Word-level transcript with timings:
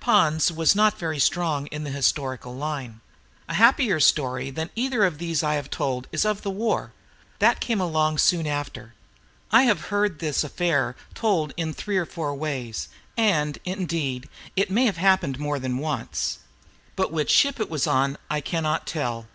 Pons 0.00 0.50
was 0.50 0.74
not 0.74 0.98
very 0.98 1.18
strong 1.18 1.66
in 1.66 1.84
the 1.84 1.90
historical 1.90 2.54
line. 2.54 3.02
A 3.46 3.52
happier 3.52 4.00
story 4.00 4.48
than 4.48 4.70
either 4.74 5.04
of 5.04 5.18
these 5.18 5.42
I 5.42 5.56
have 5.56 5.68
told 5.68 6.08
is 6.10 6.24
of 6.24 6.40
the 6.40 6.50
war. 6.50 6.94
That 7.40 7.60
came 7.60 7.78
along 7.78 8.16
soon 8.16 8.46
after. 8.46 8.94
I 9.50 9.64
have 9.64 9.88
heard 9.92 10.18
this 10.18 10.42
affair 10.42 10.96
told 11.12 11.52
in 11.58 11.74
three 11.74 11.98
or 11.98 12.06
four 12.06 12.34
ways, 12.34 12.88
and, 13.18 13.58
indeed, 13.66 14.30
it 14.56 14.70
may 14.70 14.86
have 14.86 14.96
happened 14.96 15.38
more 15.38 15.58
than 15.58 15.76
once. 15.76 16.38
But 16.96 17.12
which 17.12 17.28
ship 17.28 17.60
it 17.60 17.68
was 17.68 17.86
on 17.86 18.16
I 18.30 18.40
cannot 18.40 18.86
tell. 18.86 19.26